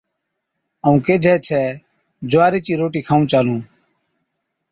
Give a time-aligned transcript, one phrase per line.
[0.85, 1.63] ائُون ڪيهجَي ڇَي
[2.31, 3.59] جُوارِي چِي روٽِي کائُون چالُون